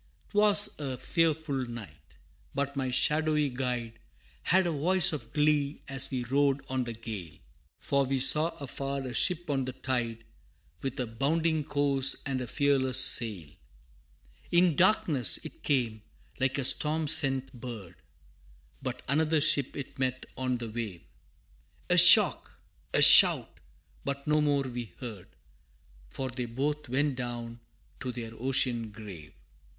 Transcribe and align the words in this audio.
'Twas 0.31 0.79
a 0.79 0.97
fearful 0.97 1.63
night, 1.67 2.15
but 2.55 2.75
my 2.75 2.89
shadowy 2.89 3.51
guide 3.51 3.99
Had 4.41 4.65
a 4.65 4.71
voice 4.71 5.13
of 5.13 5.31
glee 5.31 5.83
as 5.87 6.09
we 6.09 6.23
rode 6.23 6.65
on 6.67 6.85
the 6.85 6.93
gale, 6.93 7.35
For 7.79 8.03
we 8.05 8.19
saw 8.19 8.47
afar 8.59 9.03
a 9.05 9.13
ship 9.13 9.47
on 9.47 9.65
the 9.65 9.73
tide, 9.73 10.23
With 10.81 10.99
a 10.99 11.05
bounding 11.05 11.63
course 11.63 12.15
and 12.25 12.41
a 12.41 12.47
fearless 12.47 12.99
sail. 12.99 13.47
In 14.49 14.75
darkness 14.75 15.37
it 15.45 15.61
came, 15.61 16.01
like 16.39 16.57
a 16.57 16.65
storm 16.65 17.07
sent 17.07 17.53
bird, 17.53 17.93
But 18.81 19.03
another 19.07 19.39
ship 19.39 19.77
it 19.77 19.99
met 19.99 20.25
on 20.35 20.57
the 20.57 20.67
wave: 20.71 21.03
A 21.91 21.97
shock 21.99 22.59
a 22.91 23.03
shout 23.03 23.59
but 24.03 24.25
no 24.25 24.41
more 24.41 24.63
we 24.63 24.93
heard, 24.97 25.27
For 26.09 26.29
they 26.31 26.45
both 26.47 26.89
went 26.89 27.17
down 27.17 27.59
to 27.99 28.11
their 28.11 28.31
ocean 28.33 28.89
grave! 28.89 29.33